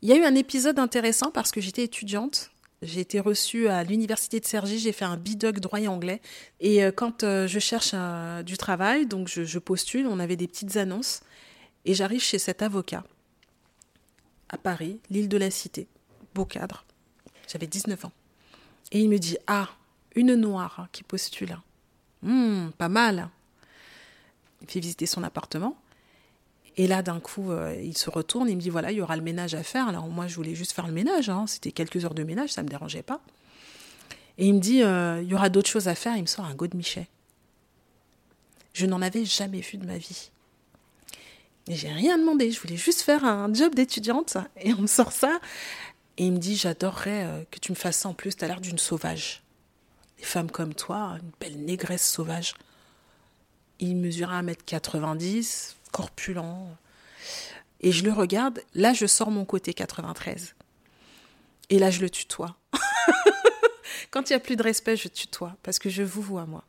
[0.02, 2.50] Il y a eu un épisode intéressant parce que j'étais étudiante.
[2.82, 6.22] J'ai été reçue à l'université de Cergy, j'ai fait un bidoc droit et anglais.
[6.60, 10.48] Et euh, quand euh, je cherche euh, du travail, donc je postule, on avait des
[10.48, 11.20] petites annonces.
[11.84, 13.04] Et j'arrive chez cet avocat
[14.50, 15.86] à Paris, l'île de la Cité.
[16.34, 16.84] beau cadre.
[17.48, 18.12] J'avais 19 ans.
[18.92, 19.68] Et il me dit Ah,
[20.14, 21.58] une noire qui postule.
[22.24, 23.30] Hum, pas mal.
[24.60, 25.76] Il fait visiter son appartement.
[26.76, 29.16] Et là, d'un coup, euh, il se retourne, il me dit voilà, il y aura
[29.16, 29.88] le ménage à faire.
[29.88, 31.46] Alors moi, je voulais juste faire le ménage, hein.
[31.46, 33.20] c'était quelques heures de ménage, ça ne me dérangeait pas.
[34.38, 36.44] Et il me dit euh, il y aura d'autres choses à faire, il me sort
[36.44, 37.08] un godemichet.
[38.72, 40.30] Je n'en avais jamais vu de ma vie.
[41.68, 45.38] J'ai rien demandé, je voulais juste faire un job d'étudiante, et on me sort ça.
[46.16, 48.48] Et il me dit j'adorerais euh, que tu me fasses ça en plus, tu as
[48.48, 49.42] l'air d'une sauvage.
[50.18, 52.54] Des femmes comme toi, une belle négresse sauvage.
[53.78, 56.76] Il mesurait 1m90, corpulent.
[57.80, 60.54] Et je le regarde, là je sors mon côté 93.
[61.70, 62.56] Et là je le tutoie.
[64.10, 66.64] Quand il n'y a plus de respect, je tutoie, parce que je vous vois, moi.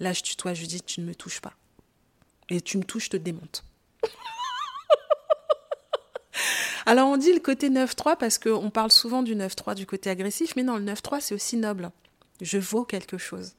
[0.00, 1.52] Là je tutoie, je dis tu ne me touches pas.
[2.50, 3.64] Et tu me touches, je te démonte.
[6.86, 10.54] Alors on dit le côté 9-3 parce qu'on parle souvent du 9-3 du côté agressif,
[10.56, 11.90] mais non, le 9-3 c'est aussi noble.
[12.40, 13.54] Je vaux quelque chose.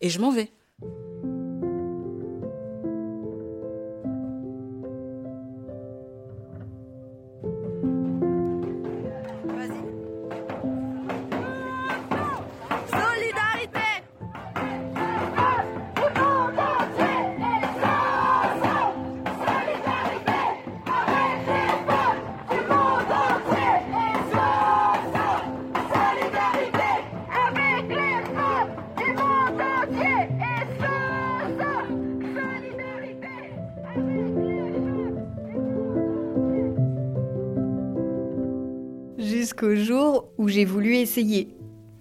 [0.00, 0.50] Et je m'en vais.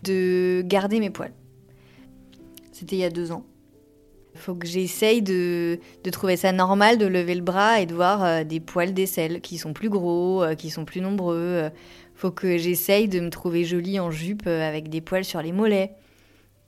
[0.03, 1.34] De garder mes poils.
[2.71, 3.43] C'était il y a deux ans.
[4.38, 5.80] Il faut que j'essaye de,
[6.12, 9.58] trouver ça normal de lever le bras et de voir euh, des poils d'aisselle qui
[9.58, 11.71] sont plus gros, euh, qui sont plus nombreux.
[12.13, 15.51] Faut que j'essaye de me trouver jolie en jupe euh, avec des poils sur les
[15.51, 15.95] mollets.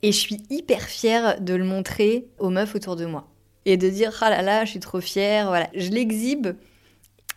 [0.02, 3.28] Et je suis hyper fière de le montrer aux meufs autour de moi.
[3.66, 5.46] Et de dire, ah là là, je suis trop fière.
[5.46, 6.48] Voilà, je l'exhibe,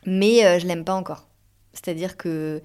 [0.08, 1.28] mais je l'aime pas encore.
[1.74, 2.60] C'est-à-dire que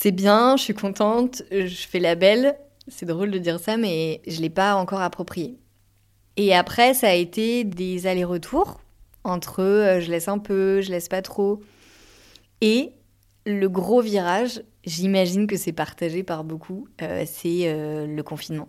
[0.00, 2.56] c'est bien, je suis contente, je fais la belle.
[2.86, 5.58] C'est drôle de dire ça, mais je ne l'ai pas encore approprié.
[6.36, 8.80] Et après, ça a été des allers-retours
[9.24, 11.64] entre euh, je laisse un peu, je laisse pas trop.
[12.60, 12.92] Et
[13.44, 18.68] le gros virage, j'imagine que c'est partagé par beaucoup, euh, c'est euh, le confinement.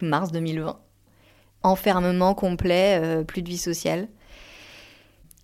[0.00, 0.78] Mars 2020.
[1.64, 4.06] Enfermement complet, plus de vie sociale.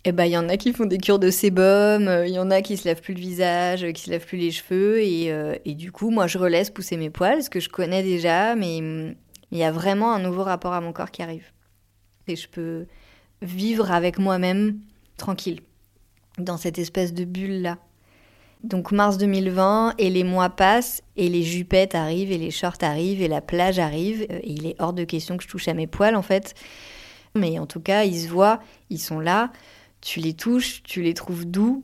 [0.03, 2.39] Eh ben, il y en a qui font des cures de sébum, euh, il y
[2.39, 5.31] en a qui se lavent plus le visage, qui se lavent plus les cheveux, et,
[5.31, 8.55] euh, et, du coup, moi, je relaisse pousser mes poils, ce que je connais déjà,
[8.55, 11.51] mais il y a vraiment un nouveau rapport à mon corps qui arrive.
[12.27, 12.87] Et je peux
[13.43, 14.79] vivre avec moi-même
[15.17, 15.61] tranquille,
[16.39, 17.77] dans cette espèce de bulle-là.
[18.63, 23.21] Donc mars 2020, et les mois passent, et les jupettes arrivent, et les shorts arrivent,
[23.21, 25.75] et la plage arrive, euh, et il est hors de question que je touche à
[25.75, 26.55] mes poils, en fait.
[27.35, 28.59] Mais en tout cas, ils se voient,
[28.89, 29.51] ils sont là
[30.01, 31.83] tu les touches, tu les trouves doux,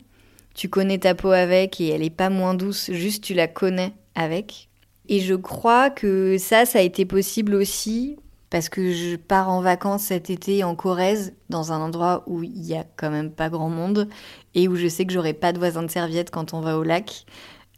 [0.54, 3.94] tu connais ta peau avec et elle est pas moins douce, juste tu la connais
[4.16, 4.70] avec.
[5.08, 8.18] Et je crois que ça, ça a été possible aussi
[8.50, 12.66] parce que je pars en vacances cet été en Corrèze, dans un endroit où il
[12.66, 14.08] y a quand même pas grand monde
[14.56, 16.84] et où je sais que j'aurai pas de voisins de serviette quand on va au
[16.84, 17.26] lac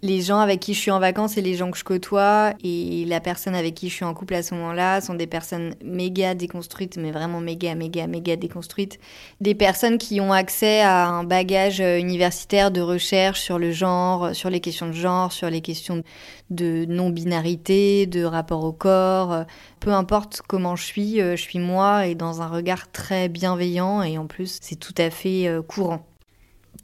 [0.02, 3.04] les gens avec qui je suis en vacances et les gens que je côtoie et
[3.06, 6.36] la personne avec qui je suis en couple à ce moment-là sont des personnes méga
[6.36, 8.98] déconstruites, mais vraiment méga, méga, méga déconstruites.
[9.42, 14.34] Des personnes qui ont accès à un bagage euh, universitaire de recherche sur le genre,
[14.34, 16.04] sur les questions de genre, sur les questions
[16.50, 19.44] de non-binarité, de rapport au corps.
[19.82, 24.02] Peu importe comment je suis, euh, je suis moi et dans un regard très bienveillant
[24.02, 26.06] et en plus c'est tout à fait euh, courant.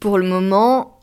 [0.00, 0.95] Pour le moment,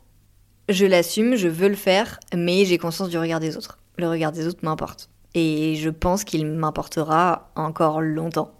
[0.68, 3.78] je l'assume, je veux le faire, mais j'ai conscience du regard des autres.
[3.98, 5.10] Le regard des autres m'importe.
[5.34, 8.52] Et je pense qu'il m'importera encore longtemps.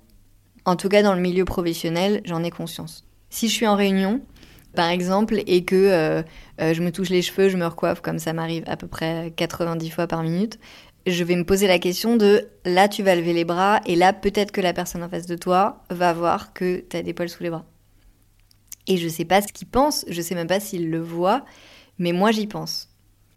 [0.65, 3.07] En tout cas, dans le milieu professionnel, j'en ai conscience.
[3.31, 4.23] Si je suis en réunion,
[4.75, 6.23] par exemple, et que euh,
[6.61, 9.33] euh, je me touche les cheveux, je me recoiffe, comme ça m'arrive à peu près
[9.37, 10.59] 90 fois par minute,
[11.07, 14.13] je vais me poser la question de là, tu vas lever les bras, et là,
[14.13, 17.29] peut-être que la personne en face de toi va voir que tu as des poils
[17.29, 17.65] sous les bras.
[18.87, 21.45] Et je sais pas ce qu'il pense, je sais même pas s'il le voit,
[21.99, 22.89] mais moi, j'y pense.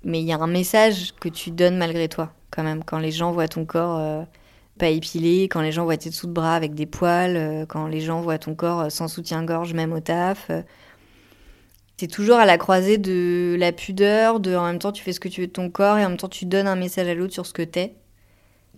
[0.03, 3.11] Mais il y a un message que tu donnes malgré toi, quand même, quand les
[3.11, 4.23] gens voient ton corps euh,
[4.79, 7.87] pas épilé, quand les gens voient tes dessous de bras avec des poils, euh, quand
[7.87, 10.51] les gens voient ton corps euh, sans soutien-gorge, même au taf.
[11.97, 15.19] c'est toujours à la croisée de la pudeur, de en même temps tu fais ce
[15.19, 17.15] que tu veux de ton corps et en même temps tu donnes un message à
[17.15, 17.95] l'autre sur ce que t'es.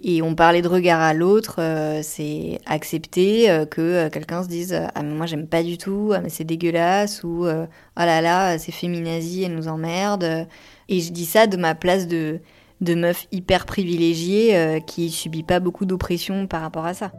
[0.01, 4.47] Et on parlait de regard à l'autre, euh, c'est accepter euh, que euh, quelqu'un se
[4.47, 7.45] dise Ah, mais moi j'aime pas du tout, ah, mais c'est dégueulasse, ou
[7.95, 10.47] Ah là là, c'est féminazie, elle nous emmerde.
[10.87, 12.39] Et je dis ça de ma place de,
[12.79, 17.11] de meuf hyper privilégiée qui subit pas beaucoup d'oppression par rapport à ça.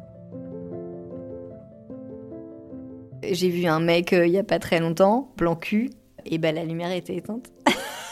[3.22, 5.90] J'ai vu un mec il y a pas très longtemps, blanc cul,
[6.24, 7.52] et ben la lumière était éteinte.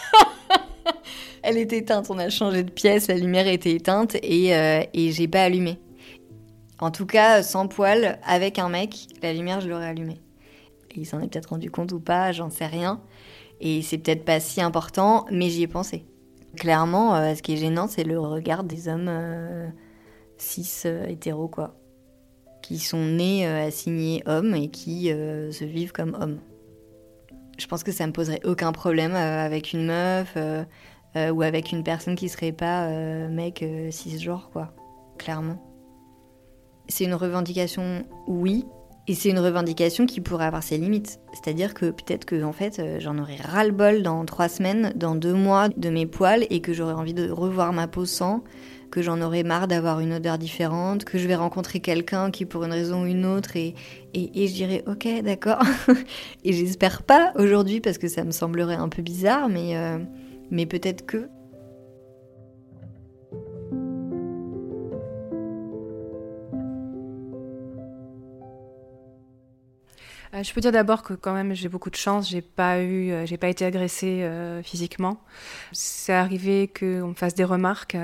[1.49, 5.13] Elle était éteinte, on a changé de pièce, la lumière était éteinte et, euh, et
[5.13, 5.79] j'ai pas allumé.
[6.79, 10.21] En tout cas, sans poil, avec un mec, la lumière, je l'aurais allumée.
[10.95, 13.01] il s'en est peut-être rendu compte ou pas, j'en sais rien.
[13.63, 16.05] Et c'est peut-être pas si important, mais j'y ai pensé.
[16.55, 19.69] Clairement, euh, ce qui est gênant, c'est le regard des hommes euh,
[20.37, 20.69] cis
[21.09, 21.77] hétéros, quoi.
[22.61, 26.41] Qui sont nés assignés hommes et qui se vivent comme hommes.
[27.59, 30.37] Je pense que ça me poserait aucun problème avec une meuf
[31.17, 34.75] euh, ou avec une personne qui serait pas euh, mec euh, cisgenre, quoi,
[35.17, 35.57] clairement.
[36.89, 38.67] C'est une revendication, oui,
[39.07, 41.19] et c'est une revendication qui pourrait avoir ses limites.
[41.33, 45.71] C'est-à-dire que peut-être que en fait, j'en aurais ras-le-bol dans trois semaines, dans deux mois
[45.71, 48.45] de mes poils, et que j'aurais envie de revoir ma peau sans,
[48.91, 52.65] que j'en aurais marre d'avoir une odeur différente, que je vais rencontrer quelqu'un qui pour
[52.65, 53.75] une raison ou une autre, et,
[54.13, 55.63] et, et je dirais ok, d'accord.
[56.45, 59.75] et j'espère pas aujourd'hui parce que ça me semblerait un peu bizarre, mais
[60.51, 61.29] mais peut-être que...
[70.35, 73.11] Euh, je peux dire d'abord que quand même j'ai beaucoup de chance, j'ai pas eu,
[73.11, 75.19] euh, j'ai pas été agressée euh, physiquement.
[75.73, 77.97] C'est arrivé qu'on me fasse des remarques.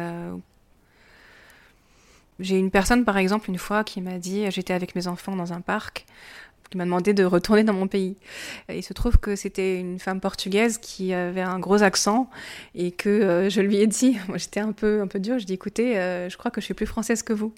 [2.40, 5.52] J'ai une personne par exemple une fois qui m'a dit, j'étais avec mes enfants dans
[5.52, 6.06] un parc,
[6.70, 8.16] qui m'a demandé de retourner dans mon pays.
[8.68, 12.28] il se trouve que c'était une femme portugaise qui avait un gros accent
[12.74, 15.46] et que euh, je lui ai dit, moi j'étais un peu un peu dure, je
[15.46, 17.52] dis écoutez, euh, je crois que je suis plus française que vous,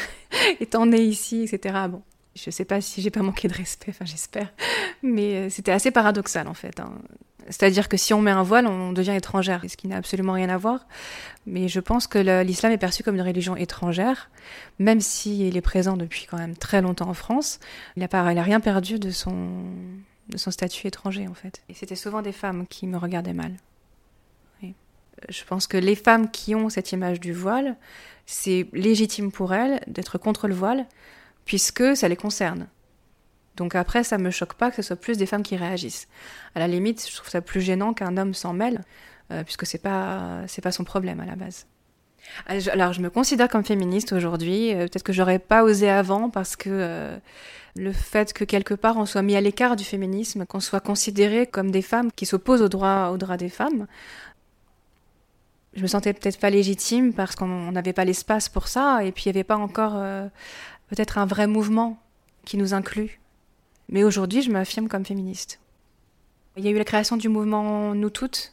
[0.60, 1.74] étant née ici, etc.
[1.88, 2.02] Bon,
[2.34, 4.52] je sais pas si j'ai pas manqué de respect, enfin j'espère,
[5.02, 6.80] mais euh, c'était assez paradoxal en fait.
[6.80, 6.92] Hein.
[7.48, 10.48] C'est-à-dire que si on met un voile, on devient étrangère, ce qui n'a absolument rien
[10.48, 10.86] à voir.
[11.46, 14.30] Mais je pense que l'islam est perçu comme une religion étrangère,
[14.78, 17.60] même s'il est présent depuis quand même très longtemps en France.
[17.96, 19.64] Il n'a rien perdu de son,
[20.28, 21.62] de son statut étranger, en fait.
[21.68, 23.52] Et c'était souvent des femmes qui me regardaient mal.
[25.30, 27.76] Je pense que les femmes qui ont cette image du voile,
[28.26, 30.86] c'est légitime pour elles d'être contre le voile,
[31.46, 32.66] puisque ça les concerne.
[33.56, 36.08] Donc après, ça me choque pas que ce soit plus des femmes qui réagissent.
[36.54, 38.82] À la limite, je trouve ça plus gênant qu'un homme s'en mêle,
[39.32, 41.66] euh, puisque c'est pas c'est pas son problème à la base.
[42.46, 44.72] Ah, alors je me considère comme féministe aujourd'hui.
[44.72, 47.18] Euh, peut-être que j'aurais pas osé avant parce que euh,
[47.76, 51.46] le fait que quelque part on soit mis à l'écart du féminisme, qu'on soit considéré
[51.46, 53.86] comme des femmes qui s'opposent aux droits aux droits des femmes,
[55.74, 59.24] je me sentais peut-être pas légitime parce qu'on n'avait pas l'espace pour ça et puis
[59.24, 59.92] il n'y avait pas encore
[60.88, 61.98] peut-être un vrai mouvement
[62.44, 63.20] qui nous inclut
[63.88, 65.60] mais aujourd'hui, je m'affirme comme féministe.
[66.56, 68.52] Il y a eu la création du mouvement Nous Toutes.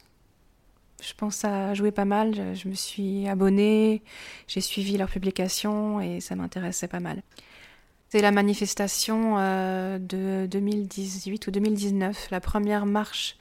[1.02, 2.54] Je pense a joué pas mal.
[2.54, 4.02] Je, me suis abonnée,
[4.46, 7.22] j'ai suivi leurs publications et ça m'intéressait pas mal.
[8.08, 13.36] C'est la manifestation euh, de 2018 ou 2019, la première marche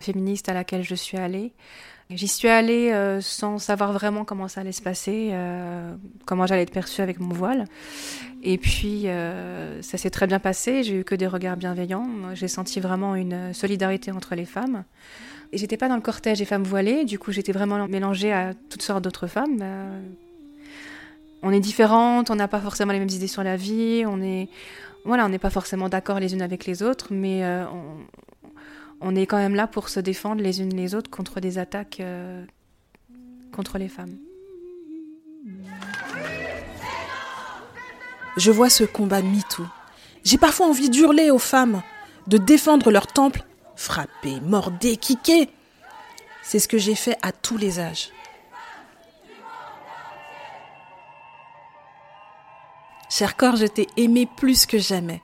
[0.00, 1.52] féministe à laquelle je suis allée.
[2.14, 5.94] J'y suis allée euh, sans savoir vraiment comment ça allait se passer, euh,
[6.26, 7.64] comment j'allais être perçue avec mon voile.
[8.42, 10.82] Et puis, euh, ça s'est très bien passé.
[10.82, 12.08] J'ai eu que des regards bienveillants.
[12.34, 14.84] J'ai senti vraiment une solidarité entre les femmes.
[15.52, 17.04] Et j'étais pas dans le cortège des femmes voilées.
[17.04, 19.62] Du coup, j'étais vraiment mélangée à toutes sortes d'autres femmes.
[21.42, 24.04] on est différentes, on n'a pas forcément les mêmes idées sur la vie.
[24.06, 24.48] On est,
[25.04, 27.96] voilà, on n'est pas forcément d'accord les unes avec les autres, mais on,
[29.02, 31.98] on est quand même là pour se défendre les unes les autres contre des attaques
[32.00, 32.44] euh,
[33.52, 34.16] contre les femmes.
[38.36, 39.66] Je vois ce combat MeToo.
[40.24, 41.82] J'ai parfois envie d'hurler aux femmes,
[42.28, 43.44] de défendre leur temple,
[43.76, 45.48] frapper, morder, kicker.
[46.42, 48.10] C'est ce que j'ai fait à tous les âges.
[53.10, 55.20] Cher corps, je t'ai aimé plus que jamais.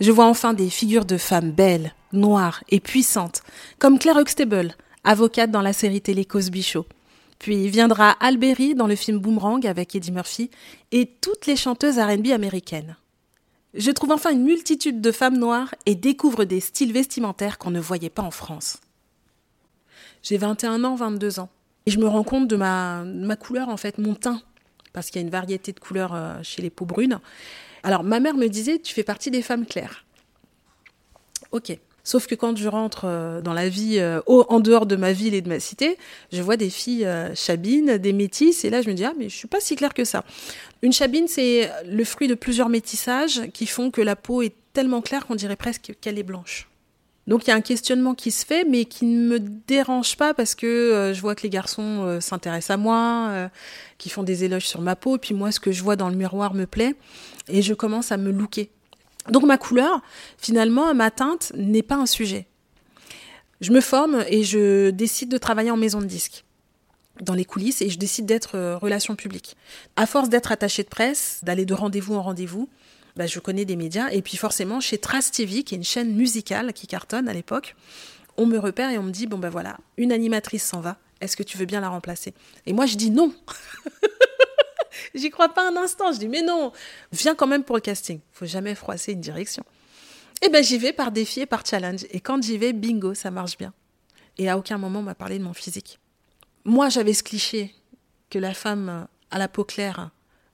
[0.00, 3.42] Je vois enfin des figures de femmes belles, noires et puissantes,
[3.78, 6.86] comme Claire Huxtable, avocate dans la série télé Cosby Show.
[7.38, 10.50] Puis viendra Alberi dans le film Boomerang avec Eddie Murphy
[10.92, 12.96] et toutes les chanteuses RB américaines.
[13.74, 17.80] Je trouve enfin une multitude de femmes noires et découvre des styles vestimentaires qu'on ne
[17.80, 18.78] voyait pas en France.
[20.22, 21.48] J'ai 21 ans, 22 ans.
[21.86, 24.42] Et je me rends compte de ma, ma couleur, en fait, mon teint.
[24.92, 27.20] Parce qu'il y a une variété de couleurs euh, chez les peaux brunes.
[27.82, 30.04] Alors, ma mère me disait, tu fais partie des femmes claires.
[31.52, 31.78] Ok.
[32.10, 35.32] Sauf que quand je rentre euh, dans la vie, euh, en dehors de ma ville
[35.32, 35.96] et de ma cité,
[36.32, 39.28] je vois des filles euh, chabines, des métisses, et là je me dis, ah mais
[39.28, 40.24] je suis pas si claire que ça.
[40.82, 45.02] Une chabine, c'est le fruit de plusieurs métissages qui font que la peau est tellement
[45.02, 46.68] claire qu'on dirait presque qu'elle est blanche.
[47.28, 50.34] Donc il y a un questionnement qui se fait, mais qui ne me dérange pas
[50.34, 53.50] parce que je vois que les garçons s'intéressent à moi,
[53.98, 56.08] qui font des éloges sur ma peau, et puis moi ce que je vois dans
[56.08, 56.96] le miroir me plaît,
[57.46, 58.68] et je commence à me looker.
[59.28, 60.00] Donc ma couleur,
[60.38, 62.46] finalement, ma teinte n'est pas un sujet.
[63.60, 66.44] Je me forme et je décide de travailler en maison de disque
[67.20, 69.56] dans les coulisses et je décide d'être euh, relation publique.
[69.96, 72.68] À force d'être attachée de presse, d'aller de rendez-vous en rendez-vous,
[73.16, 76.14] bah, je connais des médias et puis forcément chez Trace TV, qui est une chaîne
[76.14, 77.76] musicale qui cartonne à l'époque,
[78.36, 81.36] on me repère et on me dit bon ben voilà, une animatrice s'en va, est-ce
[81.36, 82.32] que tu veux bien la remplacer?
[82.66, 83.34] Et moi je dis non.
[85.14, 86.12] J'y crois pas un instant.
[86.12, 86.72] Je dis, mais non,
[87.12, 88.20] viens quand même pour le casting.
[88.32, 89.64] Faut jamais froisser une direction.
[90.42, 92.06] Et eh ben j'y vais par défi et par challenge.
[92.10, 93.74] Et quand j'y vais, bingo, ça marche bien.
[94.38, 95.98] Et à aucun moment on m'a parlé de mon physique.
[96.64, 97.74] Moi, j'avais ce cliché
[98.30, 100.10] que la femme à la peau claire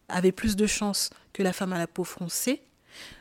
[0.09, 2.63] avait plus de chances que la femme à la peau foncée.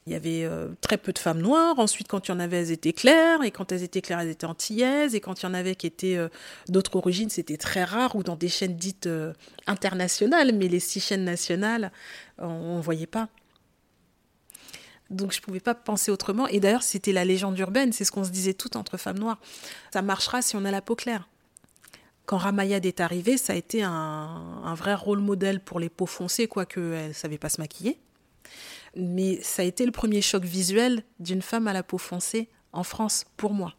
[0.07, 1.79] Il y avait euh, très peu de femmes noires.
[1.79, 3.43] Ensuite, quand il y en avait, elles étaient claires.
[3.43, 5.15] Et quand elles étaient claires, elles étaient antillaises.
[5.15, 6.29] Et quand il y en avait qui étaient euh,
[6.69, 9.33] d'autres origines, c'était très rare ou dans des chaînes dites euh,
[9.67, 10.51] internationales.
[10.53, 11.91] Mais les six chaînes nationales,
[12.37, 13.29] on ne voyait pas.
[15.09, 16.47] Donc je ne pouvais pas penser autrement.
[16.47, 17.91] Et d'ailleurs, c'était la légende urbaine.
[17.93, 19.39] C'est ce qu'on se disait toutes entre femmes noires.
[19.93, 21.27] Ça marchera si on a la peau claire.
[22.25, 26.47] Quand Ramayad est arrivée, ça a été un, vrai rôle modèle pour les peaux foncées,
[26.47, 27.99] quoique elle ne savait pas se maquiller
[28.95, 32.83] mais ça a été le premier choc visuel d'une femme à la peau foncée en
[32.83, 33.75] France, pour moi.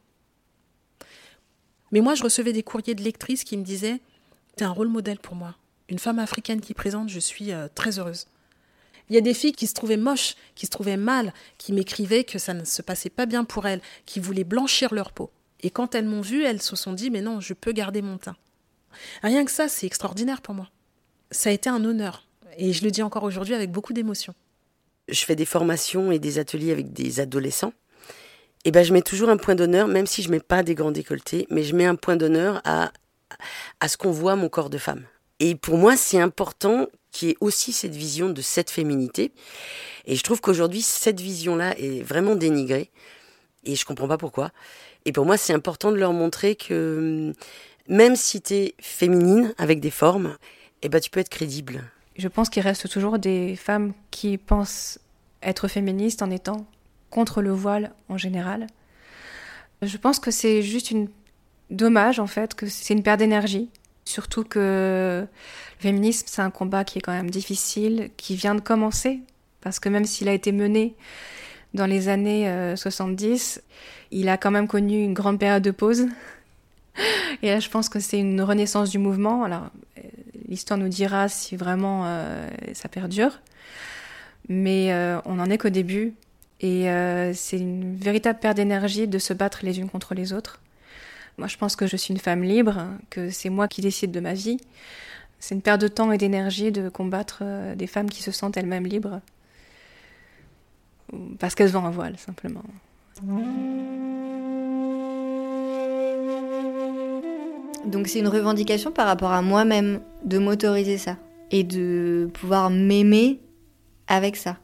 [1.92, 4.00] Mais moi, je recevais des courriers de lectrices qui me disaient
[4.56, 5.56] T'es un rôle modèle pour moi.
[5.88, 8.26] Une femme africaine qui présente, je suis euh, très heureuse.
[9.08, 12.24] Il y a des filles qui se trouvaient moches, qui se trouvaient mal, qui m'écrivaient
[12.24, 15.30] que ça ne se passait pas bien pour elles, qui voulaient blanchir leur peau.
[15.60, 18.18] Et quand elles m'ont vue, elles se sont dit Mais non, je peux garder mon
[18.18, 18.36] teint.
[19.22, 20.70] Rien que ça, c'est extraordinaire pour moi.
[21.30, 22.26] Ça a été un honneur.
[22.56, 24.34] Et je le dis encore aujourd'hui avec beaucoup d'émotion
[25.08, 27.72] je fais des formations et des ateliers avec des adolescents,
[28.64, 30.90] et ben je mets toujours un point d'honneur, même si je mets pas des grands
[30.90, 32.90] décolletés, mais je mets un point d'honneur à,
[33.78, 35.04] à ce qu'on voit mon corps de femme.
[35.38, 39.32] Et pour moi, c'est important qu'il y ait aussi cette vision de cette féminité.
[40.04, 42.90] Et je trouve qu'aujourd'hui, cette vision-là est vraiment dénigrée.
[43.64, 44.50] Et je comprends pas pourquoi.
[45.04, 47.32] Et pour moi, c'est important de leur montrer que
[47.88, 50.36] même si tu es féminine, avec des formes,
[50.82, 51.84] eh ben, tu peux être crédible
[52.18, 54.98] je pense qu'il reste toujours des femmes qui pensent
[55.42, 56.66] être féministes en étant
[57.10, 58.66] contre le voile en général.
[59.82, 60.94] Je pense que c'est juste
[61.70, 63.68] dommage en fait, que c'est une perte d'énergie.
[64.04, 68.60] Surtout que le féminisme, c'est un combat qui est quand même difficile, qui vient de
[68.60, 69.20] commencer.
[69.60, 70.94] Parce que même s'il a été mené
[71.74, 73.74] dans les années 70, euh,
[74.12, 76.06] il a quand même connu une grande période de pause.
[77.42, 79.42] Et là, je pense que c'est une renaissance du mouvement.
[79.42, 79.70] Alors,
[80.48, 83.40] l'histoire nous dira si vraiment euh, ça perdure.
[84.48, 86.14] Mais euh, on n'en est qu'au début.
[86.60, 90.60] Et euh, c'est une véritable perte d'énergie de se battre les unes contre les autres.
[91.36, 94.20] Moi, je pense que je suis une femme libre, que c'est moi qui décide de
[94.20, 94.58] ma vie.
[95.38, 97.42] C'est une perte de temps et d'énergie de combattre
[97.76, 99.20] des femmes qui se sentent elles-mêmes libres.
[101.38, 102.64] Parce qu'elles ont un voile, simplement.
[107.86, 111.16] Donc c'est une revendication par rapport à moi-même de m'autoriser ça
[111.52, 113.40] et de pouvoir m'aimer
[114.08, 114.56] avec ça.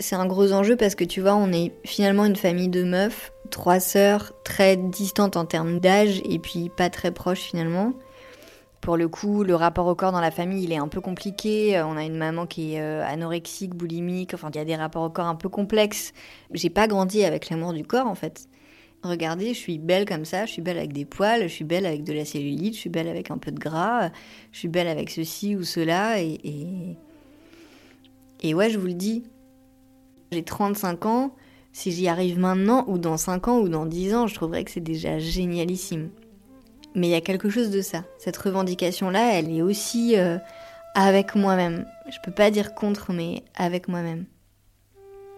[0.00, 3.32] C'est un gros enjeu parce que tu vois, on est finalement une famille de meufs,
[3.50, 7.92] trois sœurs très distantes en termes d'âge et puis pas très proches finalement.
[8.80, 11.82] Pour le coup, le rapport au corps dans la famille, il est un peu compliqué.
[11.82, 14.32] On a une maman qui est euh, anorexique, boulimique.
[14.32, 16.12] Enfin, il y a des rapports au corps un peu complexes.
[16.52, 18.48] J'ai pas grandi avec l'amour du corps en fait.
[19.02, 21.86] Regardez, je suis belle comme ça, je suis belle avec des poils, je suis belle
[21.86, 24.10] avec de la cellulite, je suis belle avec un peu de gras,
[24.52, 26.20] je suis belle avec ceci ou cela.
[26.20, 26.96] Et,
[28.42, 29.24] et, ouais, je vous le dis,
[30.32, 31.34] j'ai 35 ans,
[31.72, 34.70] si j'y arrive maintenant, ou dans 5 ans, ou dans 10 ans, je trouverais que
[34.70, 36.10] c'est déjà génialissime.
[36.94, 38.04] Mais il y a quelque chose de ça.
[38.18, 40.38] Cette revendication-là, elle est aussi euh,
[40.94, 41.86] avec moi-même.
[42.08, 44.24] Je peux pas dire contre, mais avec moi-même.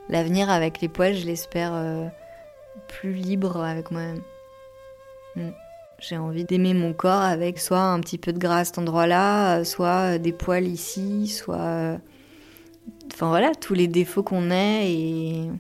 [0.09, 1.73] L'avenir avec les poils, je l'espère.
[1.75, 2.07] Euh,
[2.89, 4.23] plus libre avec moi-même.
[5.37, 5.51] Hmm.
[6.01, 9.59] J'ai envie d'aimer mon corps avec soit un petit peu de gras à cet endroit-là,
[9.59, 11.57] euh, soit euh, des poils ici, soit.
[11.57, 11.99] Euh,
[13.13, 15.51] enfin voilà, tous les défauts qu'on ait et.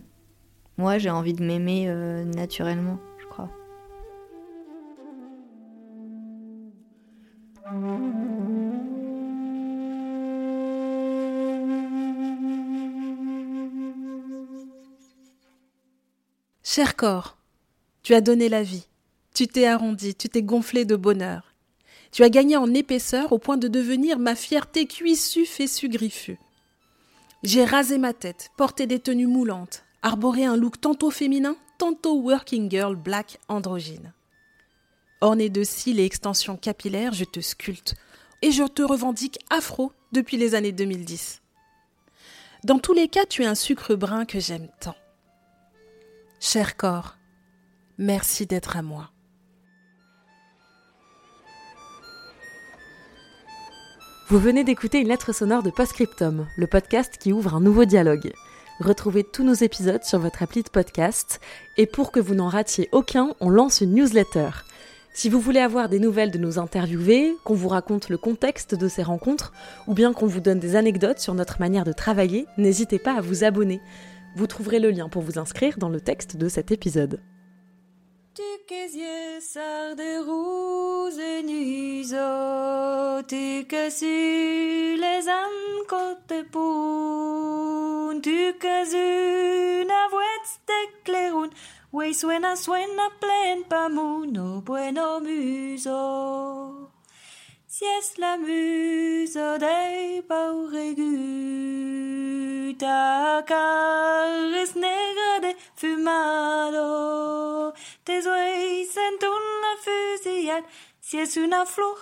[0.76, 1.93] Moi, j'ai envie de m'aimer
[2.37, 3.51] naturellement, je crois.
[18.03, 18.87] Tu as donné la vie.
[19.35, 21.55] Tu t'es arrondi, tu t'es gonflé de bonheur.
[22.12, 26.39] Tu as gagné en épaisseur au point de devenir ma fierté cuissue, fessue, griffue.
[27.43, 32.70] J'ai rasé ma tête, porté des tenues moulantes, arboré un look tantôt féminin, tantôt working
[32.70, 34.12] girl black androgyne.
[35.20, 37.97] Orné de cils et extensions capillaires, je te sculpte
[38.41, 41.43] et je te revendique afro depuis les années 2010.
[42.64, 44.97] Dans tous les cas, tu es un sucre brun que j'aime tant.
[46.41, 47.16] Cher corps,
[47.99, 49.11] merci d'être à moi.
[54.28, 58.32] Vous venez d'écouter une lettre sonore de Postscriptum, le podcast qui ouvre un nouveau dialogue.
[58.78, 61.41] Retrouvez tous nos épisodes sur votre appli de podcast
[61.76, 64.51] et pour que vous n'en ratiez aucun, on lance une newsletter.
[65.12, 68.86] Si vous voulez avoir des nouvelles de nos interviewés, qu'on vous raconte le contexte de
[68.86, 69.53] ces rencontres,
[69.89, 73.20] ou bien qu'on vous donne des anecdotes sur notre manière de travailler, n'hésitez pas à
[73.20, 73.80] vous abonner.
[74.39, 77.20] Vous trouverez le lien pour vous inscrire dans le texte de cet épisode.
[91.91, 93.64] Wey suena, suena plen
[94.30, 96.93] no bueno muso.
[97.66, 101.09] Si es la muso de Pauregu,
[102.79, 103.45] ta
[104.62, 107.74] es negra de fumado.
[108.07, 110.64] Oreilles sentent una fusillade,
[111.01, 111.99] si es una flor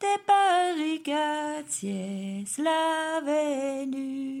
[0.00, 4.40] de barricades, si es la venue.